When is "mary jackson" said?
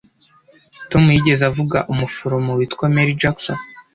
2.95-3.59